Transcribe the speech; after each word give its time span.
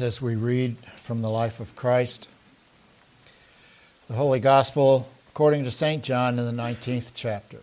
As 0.00 0.22
we 0.22 0.36
read 0.36 0.78
from 1.02 1.20
the 1.20 1.28
life 1.28 1.60
of 1.60 1.76
Christ, 1.76 2.26
the 4.08 4.14
Holy 4.14 4.40
Gospel 4.40 5.10
according 5.28 5.64
to 5.64 5.70
St. 5.70 6.02
John 6.02 6.38
in 6.38 6.46
the 6.46 6.62
19th 6.62 7.10
chapter. 7.14 7.58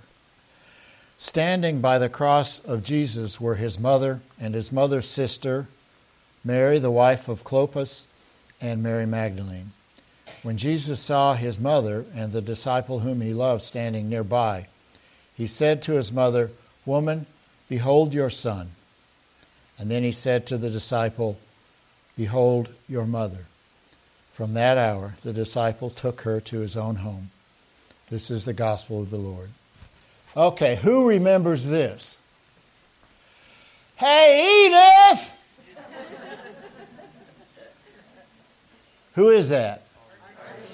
Standing 1.17 1.81
by 1.81 1.97
the 1.97 2.07
cross 2.07 2.59
of 2.59 2.83
Jesus 2.83 3.41
were 3.41 3.55
his 3.55 3.79
mother 3.79 4.21
and 4.39 4.53
his 4.53 4.71
mother's 4.71 5.07
sister, 5.07 5.69
Mary, 6.45 6.77
the 6.77 6.91
wife 6.91 7.27
of 7.29 7.43
Clopas, 7.43 8.05
and 8.61 8.83
Mary 8.83 9.07
Magdalene. 9.07 9.71
When 10.43 10.57
Jesus 10.57 10.99
saw 10.99 11.33
his 11.33 11.59
mother 11.59 12.05
and 12.13 12.31
the 12.31 12.41
disciple 12.41 12.99
whom 12.99 13.21
he 13.21 13.33
loved 13.33 13.63
standing 13.63 14.07
nearby, 14.07 14.67
he 15.35 15.47
said 15.47 15.81
to 15.81 15.93
his 15.93 16.11
mother, 16.11 16.51
Woman, 16.85 17.25
behold 17.67 18.13
your 18.13 18.29
son. 18.29 18.69
And 19.79 19.89
then 19.89 20.03
he 20.03 20.11
said 20.11 20.45
to 20.45 20.57
the 20.59 20.69
disciple, 20.69 21.39
Behold 22.19 22.67
your 22.89 23.05
mother. 23.05 23.45
From 24.33 24.53
that 24.55 24.77
hour, 24.77 25.15
the 25.23 25.31
disciple 25.31 25.89
took 25.89 26.23
her 26.23 26.41
to 26.41 26.59
his 26.59 26.75
own 26.75 26.97
home. 26.97 27.31
This 28.09 28.29
is 28.29 28.43
the 28.43 28.51
gospel 28.51 29.01
of 29.01 29.09
the 29.09 29.15
Lord. 29.15 29.51
Okay, 30.35 30.75
who 30.75 31.07
remembers 31.07 31.65
this? 31.65 32.17
Hey, 33.95 34.65
Edith! 34.65 35.31
who 39.13 39.29
is 39.29 39.47
that? 39.47 39.83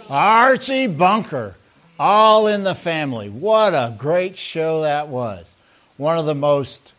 Archie 0.09 0.87
Bunker. 0.87 1.57
All 1.99 2.47
in 2.47 2.63
the 2.63 2.73
family. 2.73 3.29
What 3.29 3.75
a 3.75 3.93
great 3.95 4.35
show 4.35 4.81
that 4.81 5.09
was. 5.09 5.53
One 5.97 6.17
of 6.17 6.25
the 6.25 6.33
most 6.33 6.94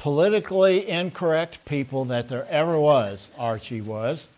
politically 0.00 0.88
incorrect 0.88 1.62
people 1.66 2.06
that 2.06 2.26
there 2.30 2.46
ever 2.48 2.80
was, 2.80 3.30
Archie 3.38 3.82
was. 3.82 4.28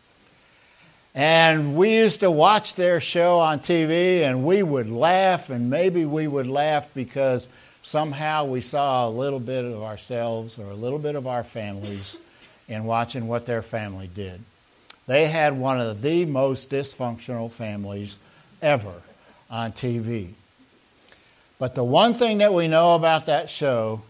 And 1.15 1.77
we 1.77 1.95
used 1.95 2.21
to 2.21 2.33
watch 2.33 2.75
their 2.75 3.01
show 3.01 3.39
on 3.39 3.61
TV 3.61 4.23
and 4.23 4.45
we 4.45 4.65
would 4.65 4.91
laugh, 4.91 5.51
and 5.51 5.71
maybe 5.71 6.05
we 6.05 6.27
would 6.27 6.49
laugh 6.49 6.91
because 6.95 7.49
somehow 7.83 8.45
we 8.45 8.61
saw 8.61 9.07
a 9.07 9.11
little 9.11 9.39
bit 9.39 9.65
of 9.65 9.83
ourselves 9.83 10.59
or 10.59 10.69
a 10.69 10.75
little 10.75 10.99
bit 10.99 11.15
of 11.15 11.29
our 11.29 11.45
families 11.45 12.19
in 12.69 12.83
watching 12.83 13.29
what 13.29 13.47
their 13.47 13.63
family 13.63 14.11
did. 14.13 14.41
They 15.07 15.29
had 15.29 15.57
one 15.57 15.81
of 15.81 16.03
the 16.03 16.25
most 16.25 16.71
dysfunctional 16.71 17.53
families 17.53 18.19
ever 18.61 19.03
on 19.49 19.71
TV. 19.71 20.31
But 21.61 21.77
the 21.77 21.85
one 21.85 22.15
thing 22.15 22.39
that 22.39 22.53
we 22.53 22.67
know 22.67 22.97
about 22.97 23.27
that 23.27 23.49
show 23.49 24.03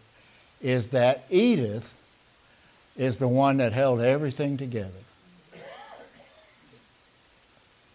is 0.63 0.91
that 0.91 1.25
Edith 1.29 1.93
is 2.97 3.19
the 3.19 3.29
one 3.29 3.57
that 3.59 3.73
held 3.73 4.01
everything 4.01 4.57
together. 4.57 4.91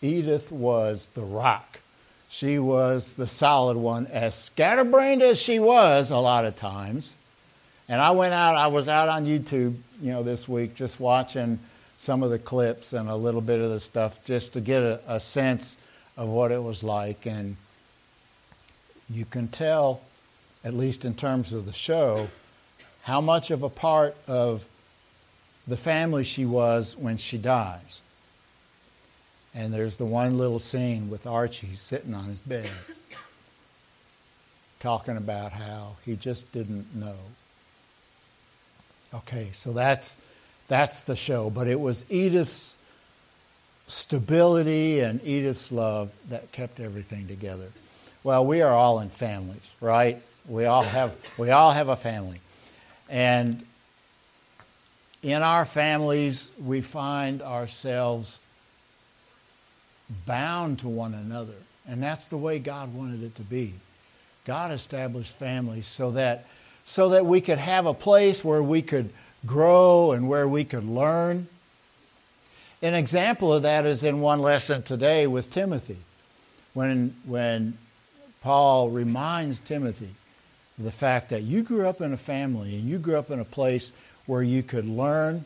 Edith 0.01 0.51
was 0.51 1.07
the 1.07 1.21
rock. 1.21 1.79
She 2.29 2.59
was 2.59 3.15
the 3.15 3.25
solid 3.25 3.77
one, 3.77 4.05
as 4.07 4.35
scatterbrained 4.35 5.21
as 5.21 5.41
she 5.41 5.59
was 5.59 6.11
a 6.11 6.17
lot 6.17 6.45
of 6.45 6.55
times. 6.55 7.15
And 7.89 8.01
I 8.01 8.11
went 8.11 8.33
out, 8.33 8.57
I 8.57 8.67
was 8.67 8.89
out 8.89 9.07
on 9.07 9.25
YouTube, 9.25 9.75
you 10.01 10.11
know, 10.11 10.23
this 10.23 10.47
week 10.47 10.75
just 10.75 10.99
watching 10.99 11.59
some 11.97 12.21
of 12.21 12.29
the 12.29 12.37
clips 12.37 12.93
and 12.93 13.09
a 13.09 13.15
little 13.15 13.41
bit 13.41 13.59
of 13.59 13.69
the 13.69 13.79
stuff 13.79 14.23
just 14.25 14.53
to 14.53 14.61
get 14.61 14.83
a, 14.83 14.99
a 15.07 15.19
sense 15.19 15.77
of 16.17 16.27
what 16.27 16.51
it 16.51 16.61
was 16.61 16.83
like. 16.83 17.25
And 17.25 17.55
you 19.09 19.25
can 19.25 19.47
tell, 19.47 20.01
at 20.65 20.73
least 20.73 21.05
in 21.05 21.15
terms 21.15 21.53
of 21.53 21.65
the 21.65 21.73
show, 21.73 22.27
how 23.07 23.21
much 23.21 23.51
of 23.51 23.63
a 23.63 23.69
part 23.69 24.17
of 24.27 24.67
the 25.65 25.77
family 25.77 26.25
she 26.25 26.45
was 26.45 26.93
when 26.97 27.15
she 27.15 27.37
dies. 27.37 28.01
And 29.55 29.73
there's 29.73 29.95
the 29.95 30.03
one 30.03 30.37
little 30.37 30.59
scene 30.59 31.09
with 31.09 31.25
Archie 31.25 31.77
sitting 31.77 32.13
on 32.13 32.25
his 32.25 32.41
bed 32.41 32.69
talking 34.81 35.15
about 35.15 35.53
how 35.53 35.95
he 36.03 36.17
just 36.17 36.51
didn't 36.51 36.93
know. 36.93 37.15
Okay, 39.13 39.51
so 39.53 39.71
that's 39.71 40.17
that's 40.67 41.03
the 41.03 41.15
show, 41.15 41.49
but 41.49 41.69
it 41.69 41.79
was 41.79 42.05
Edith's 42.09 42.77
stability 43.87 44.99
and 44.99 45.23
Edith's 45.23 45.71
love 45.71 46.11
that 46.27 46.51
kept 46.51 46.81
everything 46.81 47.29
together. 47.29 47.69
Well, 48.25 48.45
we 48.45 48.61
are 48.61 48.73
all 48.73 48.99
in 48.99 49.07
families, 49.07 49.75
right? 49.79 50.21
We 50.45 50.65
all 50.65 50.83
have 50.83 51.15
we 51.37 51.51
all 51.51 51.71
have 51.71 51.87
a 51.87 51.95
family. 51.95 52.41
And 53.09 53.63
in 55.23 55.41
our 55.41 55.65
families, 55.65 56.51
we 56.63 56.81
find 56.81 57.41
ourselves 57.41 58.39
bound 60.25 60.79
to 60.79 60.87
one 60.87 61.13
another. 61.13 61.55
And 61.87 62.01
that's 62.01 62.27
the 62.27 62.37
way 62.37 62.59
God 62.59 62.93
wanted 62.93 63.23
it 63.23 63.35
to 63.35 63.41
be. 63.41 63.73
God 64.45 64.71
established 64.71 65.35
families 65.35 65.87
so 65.87 66.11
that, 66.11 66.45
so 66.85 67.09
that 67.09 67.25
we 67.25 67.41
could 67.41 67.57
have 67.57 67.85
a 67.85 67.93
place 67.93 68.43
where 68.43 68.63
we 68.63 68.81
could 68.81 69.09
grow 69.45 70.11
and 70.11 70.29
where 70.29 70.47
we 70.47 70.63
could 70.63 70.85
learn. 70.85 71.47
An 72.81 72.93
example 72.93 73.53
of 73.53 73.63
that 73.63 73.85
is 73.85 74.03
in 74.03 74.21
one 74.21 74.41
lesson 74.41 74.83
today 74.83 75.27
with 75.27 75.49
Timothy, 75.49 75.97
when, 76.73 77.13
when 77.25 77.77
Paul 78.41 78.89
reminds 78.89 79.59
Timothy 79.59 80.11
the 80.77 80.91
fact 80.91 81.29
that 81.29 81.43
you 81.43 81.63
grew 81.63 81.87
up 81.87 82.01
in 82.01 82.13
a 82.13 82.17
family 82.17 82.75
and 82.75 82.87
you 82.87 82.99
grew 82.99 83.17
up 83.17 83.31
in 83.31 83.39
a 83.39 83.45
place 83.45 83.93
where 84.25 84.43
you 84.43 84.61
could 84.61 84.87
learn 84.87 85.45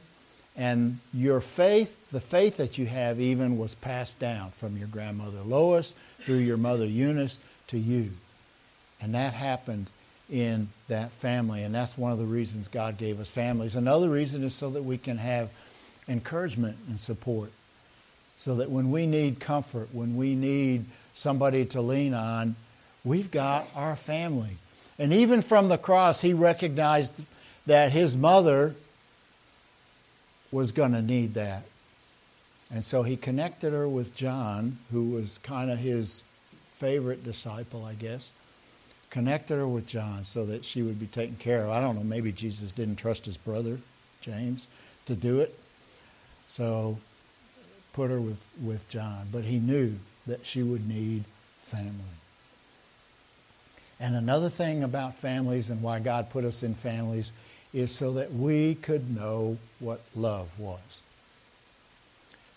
and 0.57 0.99
your 1.13 1.39
faith, 1.39 2.11
the 2.11 2.19
faith 2.19 2.57
that 2.57 2.77
you 2.77 2.85
have 2.85 3.21
even 3.21 3.57
was 3.57 3.73
passed 3.73 4.19
down 4.19 4.51
from 4.51 4.75
your 4.77 4.87
grandmother 4.87 5.41
Lois 5.41 5.95
through 6.21 6.37
your 6.37 6.57
mother 6.57 6.85
Eunice 6.85 7.39
to 7.67 7.77
you. 7.77 8.11
And 8.99 9.15
that 9.15 9.33
happened 9.33 9.87
in 10.29 10.69
that 10.87 11.11
family. 11.11 11.63
And 11.63 11.73
that's 11.73 11.97
one 11.97 12.11
of 12.11 12.17
the 12.19 12.25
reasons 12.25 12.67
God 12.67 12.97
gave 12.97 13.19
us 13.19 13.31
families. 13.31 13.75
Another 13.75 14.09
reason 14.09 14.43
is 14.43 14.53
so 14.53 14.69
that 14.71 14.83
we 14.83 14.97
can 14.97 15.17
have 15.17 15.49
encouragement 16.07 16.77
and 16.89 16.99
support. 16.99 17.51
So 18.37 18.55
that 18.55 18.69
when 18.69 18.91
we 18.91 19.05
need 19.05 19.39
comfort, 19.39 19.89
when 19.93 20.15
we 20.15 20.35
need 20.35 20.85
somebody 21.13 21.65
to 21.65 21.81
lean 21.81 22.13
on, 22.13 22.55
we've 23.03 23.31
got 23.31 23.67
our 23.75 23.95
family. 23.95 24.57
And 25.01 25.11
even 25.11 25.41
from 25.41 25.67
the 25.67 25.79
cross, 25.79 26.21
he 26.21 26.31
recognized 26.31 27.25
that 27.65 27.91
his 27.91 28.15
mother 28.15 28.75
was 30.51 30.71
going 30.71 30.91
to 30.91 31.01
need 31.01 31.33
that. 31.33 31.63
And 32.71 32.85
so 32.85 33.01
he 33.01 33.17
connected 33.17 33.73
her 33.73 33.89
with 33.89 34.15
John, 34.15 34.77
who 34.91 35.09
was 35.09 35.39
kind 35.39 35.71
of 35.71 35.79
his 35.79 36.23
favorite 36.73 37.23
disciple, 37.23 37.83
I 37.83 37.95
guess. 37.95 38.31
Connected 39.09 39.55
her 39.55 39.67
with 39.67 39.87
John 39.87 40.23
so 40.23 40.45
that 40.45 40.63
she 40.63 40.83
would 40.83 40.99
be 40.99 41.07
taken 41.07 41.35
care 41.37 41.63
of. 41.63 41.71
I 41.71 41.81
don't 41.81 41.95
know, 41.95 42.03
maybe 42.03 42.31
Jesus 42.31 42.71
didn't 42.71 42.97
trust 42.97 43.25
his 43.25 43.37
brother, 43.37 43.79
James, 44.21 44.67
to 45.07 45.15
do 45.15 45.39
it. 45.39 45.57
So 46.45 46.99
put 47.93 48.11
her 48.11 48.21
with, 48.21 48.39
with 48.61 48.87
John. 48.87 49.29
But 49.31 49.45
he 49.45 49.57
knew 49.57 49.95
that 50.27 50.45
she 50.45 50.61
would 50.61 50.87
need 50.87 51.23
family. 51.69 52.20
And 54.01 54.15
another 54.15 54.49
thing 54.49 54.83
about 54.83 55.15
families 55.15 55.69
and 55.69 55.83
why 55.83 55.99
God 55.99 56.31
put 56.31 56.43
us 56.43 56.63
in 56.63 56.73
families 56.73 57.31
is 57.71 57.93
so 57.93 58.13
that 58.13 58.33
we 58.33 58.73
could 58.73 59.15
know 59.15 59.59
what 59.79 60.01
love 60.15 60.49
was. 60.59 61.03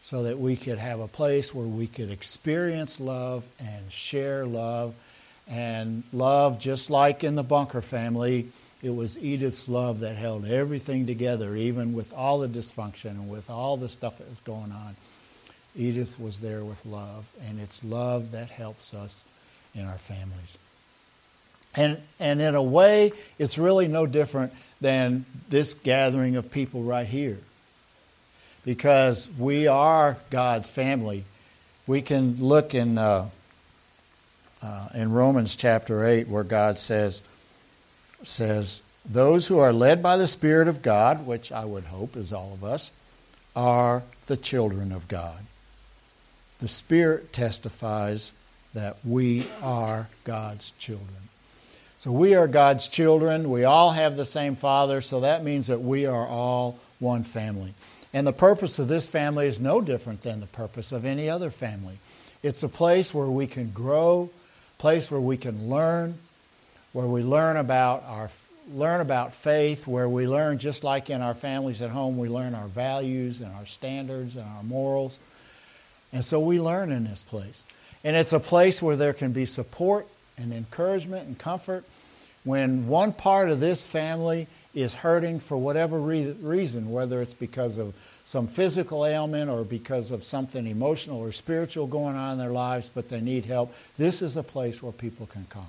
So 0.03 0.22
that 0.25 0.38
we 0.38 0.56
could 0.56 0.78
have 0.78 1.00
a 1.00 1.09
place 1.09 1.55
where 1.55 1.66
we 1.66 1.87
could 1.87 2.10
experience 2.10 2.99
love 2.99 3.44
and 3.60 3.93
share 3.93 4.47
love. 4.47 4.94
And 5.47 6.03
love, 6.15 6.59
just 6.59 6.88
like 6.88 7.22
in 7.22 7.34
the 7.34 7.43
Bunker 7.43 7.82
family, 7.82 8.49
it 8.82 8.94
was 8.94 9.19
Edith's 9.19 9.69
love 9.69 10.00
that 10.00 10.16
held 10.16 10.47
everything 10.47 11.06
together, 11.06 11.55
even 11.55 11.93
with 11.93 12.12
all 12.14 12.38
the 12.38 12.49
dysfunction 12.49 13.11
and 13.11 13.29
with 13.29 13.50
all 13.50 13.76
the 13.76 13.90
stuff 13.90 14.17
that 14.19 14.29
was 14.29 14.40
going 14.40 14.73
on. 14.73 14.97
Edith 15.76 16.19
was 16.19 16.40
there 16.40 16.64
with 16.64 16.85
love, 16.87 17.26
and 17.47 17.61
it's 17.61 17.85
love 17.85 18.32
that 18.32 18.49
helps 18.49 18.94
us 18.94 19.25
in 19.75 19.85
our 19.85 19.99
families. 19.99 20.58
And, 21.76 22.00
and 22.21 22.41
in 22.41 22.55
a 22.55 22.62
way, 22.62 23.12
it's 23.38 23.59
really 23.59 23.88
no 23.88 24.06
different 24.06 24.53
than 24.81 25.25
this 25.49 25.75
gathering 25.75 26.37
of 26.37 26.50
people 26.50 26.82
right 26.82 27.06
here. 27.06 27.38
Because 28.65 29.29
we 29.38 29.67
are 29.67 30.17
God's 30.31 30.69
family. 30.69 31.25
We 31.87 32.00
can 32.00 32.37
look 32.41 32.75
in, 32.75 32.97
uh, 32.97 33.29
uh, 34.62 34.88
in 34.94 35.12
Romans 35.12 35.56
chapter 35.56 36.06
8 36.06 36.29
where 36.29 36.44
God 36.44 36.79
says, 36.79 37.23
says, 38.23 38.82
Those 39.05 39.47
who 39.47 39.59
are 39.59 39.73
led 39.73 40.03
by 40.03 40.17
the 40.17 40.26
Spirit 40.26 40.69
of 40.69 40.81
God, 40.81 41.26
which 41.26 41.53
I 41.53 41.65
would 41.65 41.85
hope 41.85 42.17
is 42.17 42.32
all 42.32 42.53
of 42.55 42.65
us, 42.65 42.93
are 43.55 44.03
the 44.26 44.37
children 44.37 44.93
of 44.93 45.09
God. 45.09 45.38
The 46.61 46.69
Spirit 46.69 47.32
testifies 47.32 48.32
that 48.73 48.97
we 49.05 49.47
are 49.62 50.09
God's 50.25 50.73
children. 50.79 51.25
So 52.04 52.12
we 52.12 52.34
are 52.34 52.46
God's 52.46 52.86
children. 52.86 53.48
We 53.48 53.64
all 53.64 53.92
have 53.92 54.18
the 54.18 54.26
same 54.26 54.56
Father, 54.56 55.00
so 55.00 55.20
that 55.20 55.42
means 55.42 55.68
that 55.68 55.80
we 55.80 56.04
are 56.04 56.26
all 56.26 56.78
one 56.98 57.24
family. 57.24 57.72
And 58.12 58.26
the 58.26 58.32
purpose 58.34 58.78
of 58.78 58.88
this 58.88 59.08
family 59.08 59.46
is 59.46 59.58
no 59.58 59.80
different 59.80 60.22
than 60.22 60.40
the 60.40 60.46
purpose 60.46 60.92
of 60.92 61.06
any 61.06 61.30
other 61.30 61.50
family. 61.50 61.96
It's 62.42 62.62
a 62.62 62.68
place 62.68 63.14
where 63.14 63.28
we 63.28 63.46
can 63.46 63.70
grow, 63.70 64.28
place 64.76 65.10
where 65.10 65.18
we 65.18 65.38
can 65.38 65.70
learn, 65.70 66.18
where 66.92 67.06
we 67.06 67.22
learn 67.22 67.56
about 67.56 68.04
our 68.06 68.28
learn 68.70 69.00
about 69.00 69.32
faith, 69.32 69.86
where 69.86 70.06
we 70.06 70.28
learn 70.28 70.58
just 70.58 70.84
like 70.84 71.08
in 71.08 71.22
our 71.22 71.34
families 71.34 71.80
at 71.80 71.88
home, 71.88 72.18
we 72.18 72.28
learn 72.28 72.54
our 72.54 72.68
values 72.68 73.40
and 73.40 73.50
our 73.54 73.64
standards 73.64 74.36
and 74.36 74.46
our 74.58 74.62
morals. 74.62 75.18
And 76.12 76.22
so 76.22 76.38
we 76.38 76.60
learn 76.60 76.92
in 76.92 77.04
this 77.04 77.22
place. 77.22 77.66
And 78.04 78.14
it's 78.14 78.34
a 78.34 78.40
place 78.40 78.82
where 78.82 78.96
there 78.96 79.14
can 79.14 79.32
be 79.32 79.46
support 79.46 80.06
and 80.36 80.52
encouragement 80.52 81.26
and 81.26 81.38
comfort 81.38 81.84
when 82.44 82.86
one 82.86 83.12
part 83.12 83.48
of 83.48 83.58
this 83.58 83.86
family 83.86 84.46
is 84.75 84.92
hurting 84.92 85.40
for 85.40 85.56
whatever 85.56 85.98
re- 85.98 86.36
reason, 86.42 86.90
whether 86.90 87.22
it's 87.22 87.34
because 87.34 87.78
of 87.78 87.94
some 88.25 88.46
physical 88.46 89.06
ailment 89.06 89.50
or 89.50 89.64
because 89.64 90.10
of 90.10 90.25
something 90.25 90.66
emotional 90.66 91.19
or 91.19 91.32
spiritual 91.32 91.86
going 91.86 92.16
on 92.16 92.32
in 92.32 92.38
their 92.38 92.50
lives, 92.50 92.88
but 92.88 93.08
they 93.08 93.20
need 93.20 93.46
help, 93.46 93.75
this 93.96 94.20
is 94.20 94.36
a 94.36 94.42
place 94.42 94.82
where 94.82 94.92
people 94.92 95.26
can 95.26 95.46
come. 95.48 95.66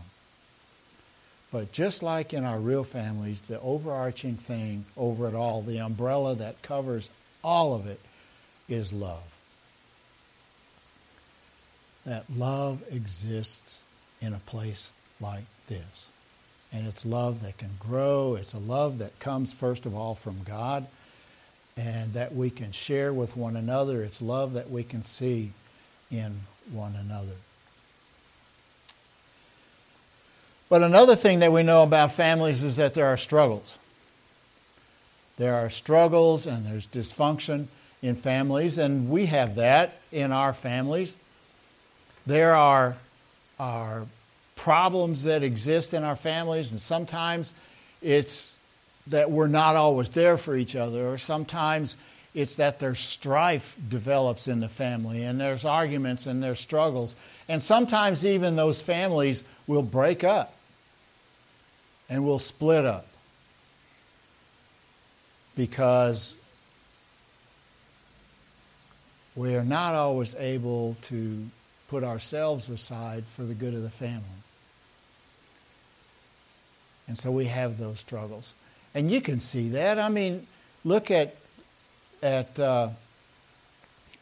But 1.51 1.71
just 1.71 2.03
like 2.03 2.33
in 2.33 2.43
our 2.43 2.59
real 2.59 2.83
families, 2.83 3.41
the 3.41 3.61
overarching 3.61 4.35
thing 4.35 4.85
over 4.97 5.27
it 5.29 5.35
all, 5.35 5.61
the 5.61 5.79
umbrella 5.79 6.35
that 6.35 6.61
covers 6.61 7.09
all 7.43 7.73
of 7.73 7.87
it, 7.87 7.99
is 8.67 8.91
love. 8.91 9.23
That 12.05 12.25
love 12.35 12.83
exists 12.91 13.79
in 14.25 14.33
a 14.33 14.39
place 14.39 14.91
like 15.21 15.45
this. 15.67 16.09
And 16.73 16.87
it's 16.87 17.05
love 17.05 17.43
that 17.43 17.57
can 17.57 17.71
grow. 17.79 18.35
It's 18.35 18.53
a 18.53 18.59
love 18.59 18.97
that 18.97 19.17
comes, 19.19 19.53
first 19.53 19.85
of 19.85 19.95
all, 19.95 20.15
from 20.15 20.37
God 20.43 20.87
and 21.77 22.13
that 22.13 22.33
we 22.33 22.49
can 22.49 22.71
share 22.71 23.13
with 23.13 23.35
one 23.35 23.55
another. 23.55 24.01
It's 24.01 24.21
love 24.21 24.53
that 24.53 24.69
we 24.69 24.83
can 24.83 25.03
see 25.03 25.51
in 26.09 26.41
one 26.71 26.95
another. 26.95 27.35
But 30.69 30.83
another 30.83 31.15
thing 31.15 31.39
that 31.39 31.51
we 31.51 31.63
know 31.63 31.83
about 31.83 32.13
families 32.13 32.63
is 32.63 32.77
that 32.77 32.93
there 32.93 33.05
are 33.05 33.17
struggles. 33.17 33.77
There 35.37 35.53
are 35.53 35.69
struggles 35.69 36.47
and 36.47 36.65
there's 36.65 36.87
dysfunction 36.87 37.67
in 38.01 38.15
families, 38.15 38.77
and 38.77 39.09
we 39.09 39.25
have 39.27 39.55
that 39.55 39.99
in 40.11 40.31
our 40.31 40.53
families. 40.53 41.17
There 42.25 42.55
are, 42.55 42.97
are 43.59 44.07
problems 44.55 45.23
that 45.23 45.43
exist 45.43 45.93
in 45.93 46.03
our 46.03 46.15
families, 46.15 46.71
and 46.71 46.79
sometimes 46.79 47.53
it's 48.01 48.55
that 49.07 49.29
we're 49.29 49.47
not 49.47 49.75
always 49.75 50.09
there 50.09 50.37
for 50.37 50.55
each 50.55 50.75
other, 50.75 51.07
or 51.07 51.17
sometimes 51.17 51.97
it's 52.33 52.57
that 52.57 52.79
there's 52.79 52.99
strife 52.99 53.77
develops 53.87 54.47
in 54.47 54.59
the 54.59 54.69
family, 54.69 55.23
and 55.23 55.39
there's 55.39 55.63
arguments 55.63 56.25
and 56.25 56.43
there's 56.43 56.59
struggles. 56.59 57.15
And 57.47 57.61
sometimes 57.61 58.25
even 58.25 58.55
those 58.55 58.81
families 58.81 59.43
will 59.67 59.83
break 59.83 60.23
up 60.23 60.53
and 62.09 62.25
will 62.25 62.39
split 62.39 62.85
up 62.85 63.07
because 65.55 66.35
we 69.35 69.55
are 69.55 69.63
not 69.63 69.93
always 69.93 70.35
able 70.35 70.95
to 71.03 71.45
put 71.87 72.03
ourselves 72.03 72.69
aside 72.69 73.23
for 73.35 73.43
the 73.43 73.53
good 73.53 73.73
of 73.73 73.81
the 73.83 73.89
family. 73.89 74.23
And 77.07 77.17
so 77.17 77.31
we 77.31 77.45
have 77.45 77.77
those 77.77 77.99
struggles. 77.99 78.53
And 78.93 79.11
you 79.11 79.21
can 79.21 79.39
see 79.39 79.69
that. 79.69 79.99
I 79.99 80.09
mean, 80.09 80.47
look 80.83 81.11
at, 81.11 81.35
at 82.23 82.57
uh, 82.59 82.89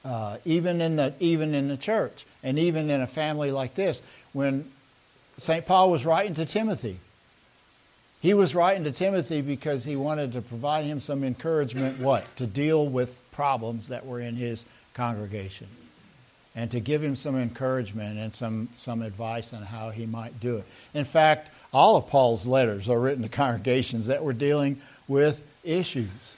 uh, 0.03 0.37
even, 0.45 0.81
in 0.81 0.95
the, 0.97 1.13
even 1.19 1.53
in 1.53 1.67
the 1.67 1.77
church 1.77 2.25
and 2.43 2.59
even 2.59 2.89
in 2.89 3.01
a 3.01 3.07
family 3.07 3.51
like 3.51 3.75
this. 3.75 4.01
When 4.33 4.69
St. 5.37 5.65
Paul 5.65 5.91
was 5.91 6.05
writing 6.05 6.33
to 6.35 6.45
Timothy, 6.45 6.97
he 8.21 8.33
was 8.33 8.55
writing 8.55 8.83
to 8.85 8.91
Timothy 8.91 9.41
because 9.41 9.83
he 9.83 9.95
wanted 9.95 10.31
to 10.33 10.41
provide 10.41 10.85
him 10.85 10.99
some 10.99 11.23
encouragement, 11.23 11.99
what? 11.99 12.23
To 12.37 12.47
deal 12.47 12.87
with 12.87 13.19
problems 13.31 13.89
that 13.89 14.05
were 14.05 14.19
in 14.19 14.35
his 14.35 14.65
congregation 14.93 15.67
and 16.55 16.69
to 16.71 16.79
give 16.79 17.03
him 17.03 17.15
some 17.15 17.35
encouragement 17.35 18.19
and 18.19 18.33
some, 18.33 18.69
some 18.75 19.01
advice 19.01 19.53
on 19.53 19.63
how 19.63 19.89
he 19.89 20.05
might 20.05 20.39
do 20.39 20.57
it. 20.57 20.65
In 20.93 21.03
fact, 21.03 21.49
all 21.73 21.97
of 21.97 22.07
Paul's 22.07 22.45
letters 22.45 22.87
are 22.87 22.99
written 22.99 23.23
to 23.23 23.29
congregations 23.29 24.07
that 24.07 24.23
were 24.23 24.33
dealing 24.33 24.79
with 25.07 25.43
issues. 25.63 26.35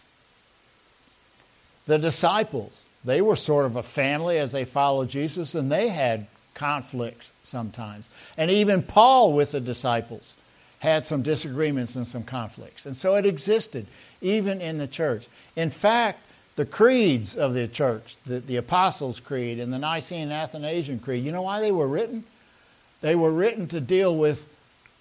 The 1.86 1.98
disciples, 1.98 2.86
they 3.04 3.22
were 3.22 3.36
sort 3.36 3.66
of 3.66 3.76
a 3.76 3.84
family 3.84 4.40
as 4.40 4.52
they 4.52 4.66
followed 4.66 5.10
Jesus, 5.10 5.54
and 5.54 5.72
they 5.72 5.90
had 5.90 6.28
conflicts 6.54 7.32
sometimes. 7.44 8.10
And 8.38 8.50
even 8.50 8.82
Paul 8.82 9.34
with 9.34 9.52
the 9.52 9.60
disciples 9.60 10.36
had 10.80 11.06
some 11.06 11.22
disagreements 11.22 11.96
and 11.96 12.08
some 12.08 12.24
conflicts. 12.24 12.86
And 12.86 12.96
so 12.96 13.16
it 13.16 13.26
existed 13.26 13.88
even 14.22 14.62
in 14.62 14.78
the 14.78 14.88
church. 14.88 15.28
In 15.56 15.70
fact, 15.70 16.22
the 16.56 16.66
creeds 16.66 17.36
of 17.36 17.54
the 17.54 17.68
church, 17.68 18.18
the, 18.26 18.40
the 18.40 18.56
Apostles' 18.56 19.20
Creed 19.20 19.60
and 19.60 19.74
the 19.74 19.80
Nicene 19.80 20.24
and 20.24 20.34
Athanasian 20.34 21.00
Creed, 21.00 21.26
you 21.26 21.32
know 21.32 21.42
why 21.42 21.60
they 21.60 21.72
were 21.72 21.88
written? 21.88 22.24
They 23.02 23.16
were 23.16 23.32
written 23.32 23.68
to 23.68 23.82
deal 23.82 24.16
with 24.16 24.55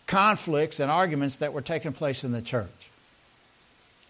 conflicts 0.06 0.80
and 0.80 0.90
arguments 0.90 1.38
that 1.38 1.52
were 1.52 1.62
taking 1.62 1.92
place 1.92 2.24
in 2.24 2.32
the 2.32 2.42
church. 2.42 2.90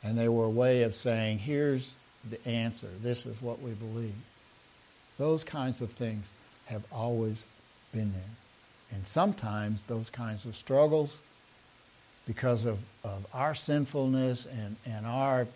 And 0.03 0.19
they 0.19 0.29
were 0.29 0.45
a 0.45 0.51
way 0.51 0.83
of 0.83 0.95
saying, 0.95 1.39
here's 1.39 1.97
the 2.29 2.47
answer. 2.47 2.89
This 3.03 3.27
is 3.27 3.41
what 3.41 3.61
we 3.61 3.73
believe. 3.73 4.15
Those 5.19 5.45
kinds 5.45 5.81
of 5.81 5.91
things 5.91 6.33
have 6.67 6.85
always 6.93 7.45
been 7.93 8.13
there. 8.13 8.23
And 8.93 9.07
sometimes 9.07 9.83
those 9.83 10.11
kinds 10.11 10.45
of 10.45 10.57
struggles, 10.57 11.21
because 12.27 12.65
of, 12.65 12.79
of 13.03 13.27
our 13.33 13.55
sinfulness 13.55 14.47
and, 14.47 14.77
and 14.87 15.07
our 15.07 15.47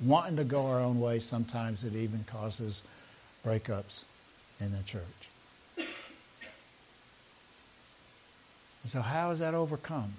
wanting 0.00 0.36
to 0.36 0.44
go 0.44 0.66
our 0.66 0.80
own 0.80 1.00
way, 1.00 1.18
sometimes 1.18 1.84
it 1.84 1.94
even 1.94 2.24
causes 2.24 2.82
breakups 3.44 4.04
in 4.60 4.72
the 4.72 4.82
church. 4.82 5.27
So, 8.84 9.02
how 9.02 9.30
is 9.32 9.40
that 9.40 9.54
overcome? 9.54 10.14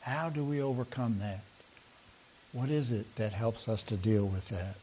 How 0.00 0.30
do 0.30 0.44
we 0.44 0.60
overcome 0.60 1.18
that? 1.18 1.40
What 2.52 2.70
is 2.70 2.92
it 2.92 3.16
that 3.16 3.32
helps 3.32 3.68
us 3.68 3.82
to 3.84 3.96
deal 3.96 4.26
with 4.26 4.48
that? 4.48 4.76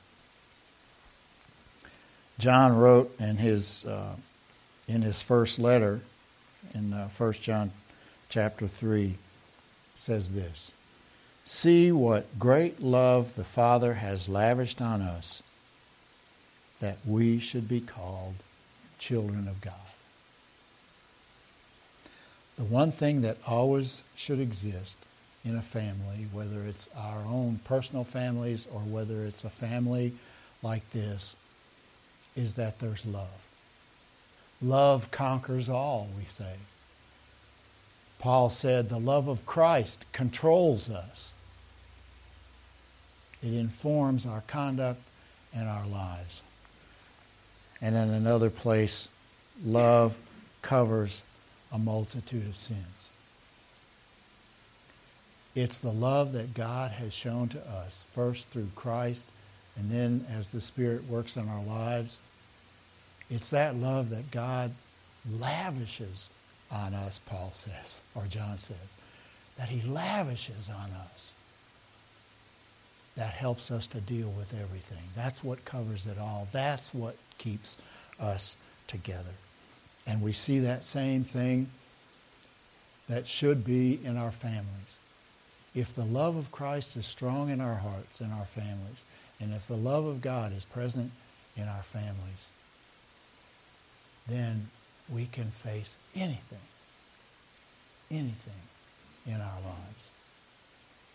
John 2.39 2.75
wrote 2.75 3.13
in 3.20 3.38
his, 3.38 3.86
uh, 3.86 4.15
in 4.88 5.01
his 5.01 5.22
first 5.22 5.60
letter, 5.60 6.01
in 6.74 6.93
uh, 6.93 7.10
1 7.10 7.34
John 7.34 7.72
chapter 8.29 8.67
3, 8.67 9.15
says 9.96 10.32
this 10.32 10.75
See 11.43 11.91
what 11.91 12.39
great 12.39 12.82
love 12.82 13.36
the 13.36 13.43
Father 13.43 13.96
has 13.96 14.29
lavished 14.29 14.82
on 14.82 15.01
us 15.01 15.43
that 16.79 16.98
we 17.05 17.39
should 17.39 17.67
be 17.67 17.79
called 17.79 18.36
children 19.00 19.48
of 19.48 19.62
God. 19.62 19.74
The 22.57 22.65
one 22.65 22.91
thing 22.91 23.22
that 23.22 23.38
always 23.48 24.03
should 24.15 24.39
exist 24.39 24.98
in 25.43 25.55
a 25.55 25.62
family, 25.62 26.27
whether 26.31 26.62
it's 26.62 26.88
our 26.95 27.19
own 27.27 27.60
personal 27.65 28.03
families 28.03 28.67
or 28.72 28.79
whether 28.79 29.25
it's 29.25 29.43
a 29.43 29.50
family 29.50 30.13
like 30.62 30.89
this, 30.91 31.36
is 32.36 32.55
that 32.55 32.79
there's 32.79 33.05
love. 33.05 33.27
Love 34.62 35.12
conquers 35.12 35.69
all, 35.69 36.07
we 36.17 36.24
say. 36.25 36.53
Paul 38.19 38.50
said 38.50 38.88
the 38.88 39.00
love 39.00 39.27
of 39.27 39.45
Christ 39.45 40.05
controls 40.13 40.89
us. 40.89 41.33
It 43.41 43.53
informs 43.53 44.25
our 44.25 44.41
conduct 44.48 45.01
and 45.53 45.67
our 45.67 45.86
lives. 45.86 46.41
And 47.81 47.98
in 47.98 48.10
another 48.10 48.50
place, 48.50 49.10
love 49.62 50.17
covers 50.62 51.24
a 51.74 51.80
multitude 51.80 52.48
of 52.48 52.56
sins. 52.56 53.12
It's 55.56 55.80
the 55.80 55.92
love 55.92 56.34
that 56.34 56.53
God 56.53 56.92
has 56.92 57.13
shown 57.13 57.50
to 57.50 57.60
us, 57.68 58.08
first 58.13 58.50
through 58.50 58.70
Christ, 58.75 59.25
and 59.75 59.89
then 59.89 60.25
as 60.32 60.50
the 60.50 60.62
Spirit 60.62 61.08
works 61.10 61.36
in 61.36 61.50
our 61.50 61.63
lives. 61.63 62.20
It's 63.30 63.50
that 63.50 63.75
love 63.75 64.12
that 64.12 64.32
God 64.32 64.72
lavishes 65.30 66.30
on 66.72 66.94
us, 66.94 67.20
Paul 67.20 67.51
says, 67.53 68.01
or 68.15 68.25
John 68.27 68.58
says, 68.58 68.77
that 69.58 69.70
he 69.70 69.88
lavishes 69.88 70.70
on 70.70 70.89
us. 70.92 71.36
That 73.15 73.34
helps 73.34 73.70
us 73.70 73.86
to 73.88 74.01
deal 74.01 74.30
with 74.30 74.60
everything. 74.60 75.03
That's 75.15 75.44
what 75.44 75.65
covers 75.65 76.08
it 76.08 76.18
all. 76.18 76.48
That's 76.51 76.94
what 76.94 77.15
keeps 77.38 77.77
us 78.20 78.58
together. 78.88 79.34
And 80.05 80.22
we 80.22 80.33
see 80.33 80.60
that 80.60 80.86
same 80.86 81.24
thing 81.24 81.69
that 83.07 83.27
should 83.27 83.63
be 83.63 84.00
in 84.03 84.17
our 84.17 84.31
families. 84.31 85.00
If 85.75 85.93
the 85.95 86.05
love 86.05 86.36
of 86.36 86.51
Christ 86.51 86.95
is 86.98 87.05
strong 87.05 87.50
in 87.50 87.60
our 87.62 87.75
hearts 87.75 88.22
and 88.22 88.31
our 88.31 88.45
families, 88.45 89.03
And 89.43 89.53
if 89.53 89.67
the 89.67 89.75
love 89.75 90.05
of 90.05 90.22
God 90.22 90.53
is 90.53 90.63
present 90.63 91.12
in 91.57 91.67
our 91.67 91.83
families, 91.83 92.48
then 94.27 94.69
we 95.10 95.25
can 95.25 95.51
face 95.51 95.98
anything, 96.15 96.65
anything 98.10 98.53
in 99.25 99.41
our 99.41 99.62
lives. 99.65 100.12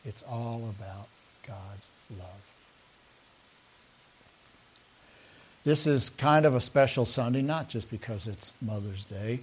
It's 0.05 0.23
all 0.23 0.69
about 0.77 1.09
God's 1.47 1.89
love. 2.19 2.45
This 5.69 5.87
is 5.87 6.09
kind 6.09 6.47
of 6.47 6.55
a 6.55 6.63
special 6.63 7.05
Sunday, 7.05 7.43
not 7.43 7.69
just 7.69 7.91
because 7.91 8.27
it's 8.27 8.55
Mother's 8.63 9.05
Day. 9.05 9.41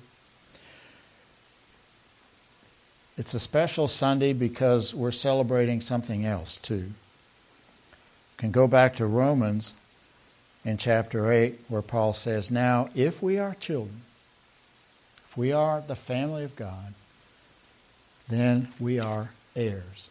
It's 3.15 3.35
a 3.35 3.39
special 3.39 3.87
Sunday 3.87 4.33
because 4.33 4.95
we're 4.95 5.11
celebrating 5.11 5.81
something 5.81 6.25
else 6.25 6.57
too. 6.57 6.93
Can 8.37 8.49
go 8.49 8.67
back 8.67 8.95
to 8.95 9.05
Romans 9.05 9.75
in 10.63 10.77
chapter 10.77 11.31
8 11.31 11.59
where 11.67 11.83
Paul 11.83 12.13
says, 12.13 12.49
Now, 12.49 12.89
if 12.95 13.21
we 13.21 13.37
are 13.37 13.53
children, 13.53 14.01
if 15.29 15.37
we 15.37 15.51
are 15.51 15.79
the 15.79 15.95
family 15.95 16.43
of 16.43 16.55
God, 16.55 16.95
then 18.27 18.69
we 18.79 18.97
are 18.97 19.29
heirs. 19.55 20.09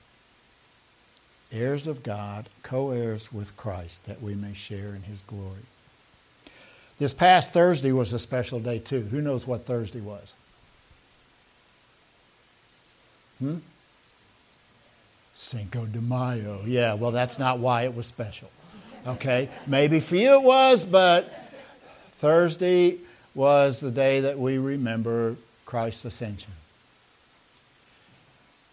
Heirs 1.50 1.88
of 1.88 2.04
God, 2.04 2.48
co 2.62 2.92
heirs 2.92 3.32
with 3.32 3.56
Christ, 3.56 4.06
that 4.06 4.22
we 4.22 4.36
may 4.36 4.54
share 4.54 4.94
in 4.94 5.02
his 5.02 5.20
glory. 5.22 5.64
This 6.98 7.12
past 7.12 7.52
Thursday 7.52 7.92
was 7.92 8.12
a 8.12 8.18
special 8.18 8.60
day, 8.60 8.78
too. 8.78 9.00
Who 9.00 9.20
knows 9.20 9.46
what 9.46 9.66
Thursday 9.66 10.00
was? 10.00 10.34
Hmm? 13.40 13.56
Cinco 15.34 15.84
de 15.86 16.00
Mayo. 16.00 16.60
Yeah, 16.64 16.94
well, 16.94 17.10
that's 17.10 17.38
not 17.38 17.58
why 17.58 17.82
it 17.82 17.94
was 17.94 18.06
special. 18.06 18.48
Okay? 19.06 19.48
Maybe 19.66 19.98
for 19.98 20.16
you 20.16 20.34
it 20.34 20.42
was, 20.42 20.84
but 20.84 21.50
Thursday 22.18 22.98
was 23.34 23.80
the 23.80 23.90
day 23.90 24.20
that 24.20 24.38
we 24.38 24.58
remember 24.58 25.36
Christ's 25.66 26.04
ascension. 26.04 26.52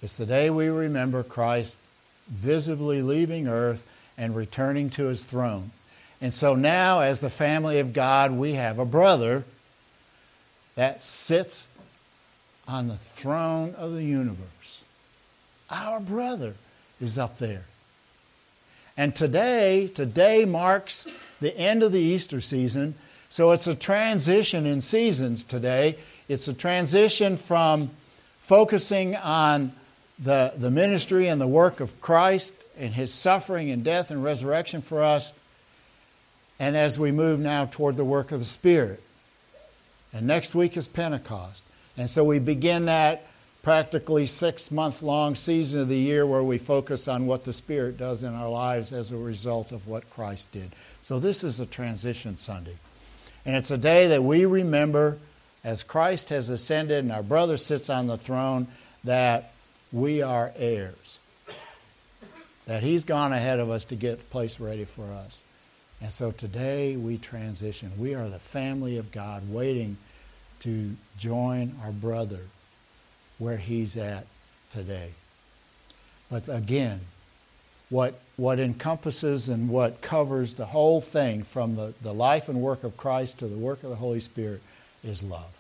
It's 0.03 0.17
the 0.17 0.25
day 0.25 0.49
we 0.49 0.67
remember 0.67 1.23
Christ 1.23 1.77
visibly 2.29 3.01
leaving 3.01 3.47
earth 3.47 3.85
and 4.17 4.35
returning 4.35 4.89
to 4.91 5.05
his 5.05 5.25
throne. 5.25 5.71
And 6.21 6.33
so 6.33 6.53
now, 6.53 6.99
as 6.99 7.19
the 7.19 7.31
family 7.31 7.79
of 7.79 7.93
God, 7.93 8.31
we 8.31 8.53
have 8.53 8.77
a 8.77 8.85
brother 8.85 9.43
that 10.75 11.01
sits 11.01 11.67
on 12.67 12.87
the 12.87 12.97
throne 12.97 13.73
of 13.75 13.93
the 13.93 14.03
universe. 14.03 14.85
Our 15.69 15.99
brother 15.99 16.53
is 16.99 17.17
up 17.17 17.39
there. 17.39 17.65
And 18.95 19.15
today, 19.15 19.87
today 19.87 20.45
marks 20.45 21.07
the 21.39 21.57
end 21.57 21.81
of 21.81 21.91
the 21.91 21.99
Easter 21.99 22.39
season. 22.39 22.93
So 23.29 23.51
it's 23.51 23.65
a 23.65 23.73
transition 23.73 24.67
in 24.67 24.81
seasons 24.81 25.43
today. 25.43 25.97
It's 26.27 26.47
a 26.47 26.53
transition 26.53 27.35
from 27.35 27.89
focusing 28.41 29.15
on 29.15 29.71
the, 30.19 30.53
the 30.55 30.69
ministry 30.69 31.27
and 31.27 31.41
the 31.41 31.47
work 31.47 31.79
of 31.79 31.99
Christ 31.99 32.53
and 32.77 32.93
his 32.93 33.11
suffering 33.11 33.71
and 33.71 33.83
death 33.83 34.11
and 34.11 34.23
resurrection 34.23 34.81
for 34.81 35.01
us 35.01 35.33
and 36.61 36.77
as 36.77 36.99
we 36.99 37.11
move 37.11 37.39
now 37.39 37.65
toward 37.65 37.97
the 37.97 38.05
work 38.05 38.31
of 38.31 38.37
the 38.37 38.45
Spirit. 38.45 39.01
And 40.13 40.27
next 40.27 40.53
week 40.53 40.77
is 40.77 40.87
Pentecost. 40.87 41.63
And 41.97 42.07
so 42.07 42.23
we 42.23 42.37
begin 42.37 42.85
that 42.85 43.25
practically 43.63 44.27
six 44.27 44.69
month 44.69 45.01
long 45.01 45.33
season 45.33 45.81
of 45.81 45.89
the 45.89 45.97
year 45.97 46.23
where 46.23 46.43
we 46.43 46.59
focus 46.59 47.07
on 47.07 47.25
what 47.25 47.45
the 47.45 47.51
Spirit 47.51 47.97
does 47.97 48.21
in 48.21 48.35
our 48.35 48.47
lives 48.47 48.91
as 48.91 49.09
a 49.09 49.17
result 49.17 49.71
of 49.71 49.87
what 49.87 50.07
Christ 50.11 50.51
did. 50.51 50.71
So 51.01 51.17
this 51.17 51.43
is 51.43 51.59
a 51.59 51.65
transition 51.65 52.37
Sunday. 52.37 52.77
And 53.43 53.55
it's 53.55 53.71
a 53.71 53.77
day 53.77 54.09
that 54.09 54.23
we 54.23 54.45
remember 54.45 55.17
as 55.63 55.81
Christ 55.81 56.29
has 56.29 56.47
ascended 56.47 56.99
and 56.99 57.11
our 57.11 57.23
brother 57.23 57.57
sits 57.57 57.89
on 57.89 58.05
the 58.05 58.19
throne 58.19 58.67
that 59.03 59.51
we 59.91 60.21
are 60.21 60.51
heirs. 60.55 61.19
That 62.67 62.83
he's 62.83 63.03
gone 63.03 63.33
ahead 63.33 63.59
of 63.59 63.71
us 63.71 63.85
to 63.85 63.95
get 63.95 64.19
the 64.19 64.25
place 64.25 64.59
ready 64.59 64.85
for 64.85 65.05
us. 65.05 65.43
And 66.01 66.11
so 66.11 66.31
today 66.31 66.95
we 66.95 67.17
transition. 67.17 67.91
We 67.97 68.15
are 68.15 68.27
the 68.27 68.39
family 68.39 68.97
of 68.97 69.11
God 69.11 69.43
waiting 69.49 69.97
to 70.61 70.95
join 71.17 71.75
our 71.83 71.91
brother 71.91 72.41
where 73.37 73.57
he's 73.57 73.97
at 73.97 74.25
today. 74.71 75.11
But 76.29 76.49
again, 76.49 77.01
what, 77.89 78.19
what 78.35 78.59
encompasses 78.59 79.49
and 79.49 79.69
what 79.69 80.01
covers 80.01 80.55
the 80.55 80.65
whole 80.65 81.01
thing 81.01 81.43
from 81.43 81.75
the, 81.75 81.93
the 82.01 82.13
life 82.13 82.49
and 82.49 82.61
work 82.61 82.83
of 82.83 82.97
Christ 82.97 83.39
to 83.39 83.47
the 83.47 83.57
work 83.57 83.83
of 83.83 83.89
the 83.89 83.95
Holy 83.97 84.21
Spirit 84.21 84.61
is 85.03 85.21
love. 85.21 85.53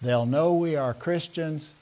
They'll 0.00 0.26
know 0.26 0.54
we 0.54 0.76
are 0.76 0.94
Christians 0.94 1.72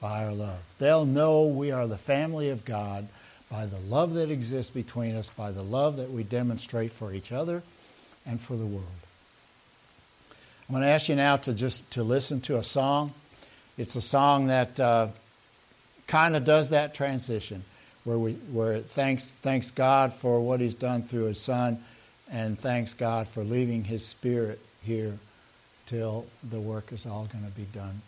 by 0.00 0.24
our 0.24 0.32
love. 0.32 0.62
They'll 0.78 1.06
know 1.06 1.46
we 1.46 1.70
are 1.72 1.86
the 1.86 1.98
family 1.98 2.50
of 2.50 2.64
God 2.64 3.08
by 3.52 3.66
the 3.66 3.78
love 3.80 4.14
that 4.14 4.30
exists 4.30 4.70
between 4.70 5.14
us, 5.14 5.28
by 5.28 5.52
the 5.52 5.62
love 5.62 5.98
that 5.98 6.10
we 6.10 6.22
demonstrate 6.22 6.90
for 6.90 7.12
each 7.12 7.30
other 7.30 7.62
and 8.24 8.40
for 8.40 8.56
the 8.56 8.64
world. 8.64 8.86
I'm 10.66 10.72
going 10.72 10.82
to 10.82 10.88
ask 10.88 11.10
you 11.10 11.16
now 11.16 11.36
to 11.36 11.52
just 11.52 11.90
to 11.92 12.02
listen 12.02 12.40
to 12.42 12.56
a 12.56 12.64
song. 12.64 13.12
It's 13.76 13.94
a 13.94 14.00
song 14.00 14.46
that 14.46 14.80
uh, 14.80 15.08
kind 16.06 16.34
of 16.34 16.46
does 16.46 16.70
that 16.70 16.94
transition, 16.94 17.62
where 18.04 18.18
we 18.18 18.32
where 18.32 18.72
it 18.72 18.86
thanks 18.86 19.32
thanks 19.32 19.70
God 19.70 20.14
for 20.14 20.40
what 20.40 20.60
He's 20.60 20.74
done 20.74 21.02
through 21.02 21.24
His 21.24 21.40
Son, 21.40 21.78
and 22.30 22.58
thanks 22.58 22.94
God 22.94 23.28
for 23.28 23.44
leaving 23.44 23.84
His 23.84 24.06
Spirit 24.06 24.60
here 24.82 25.18
till 25.84 26.24
the 26.42 26.60
work 26.60 26.90
is 26.90 27.04
all 27.04 27.26
going 27.26 27.44
to 27.44 27.50
be 27.50 27.66
done 27.74 28.00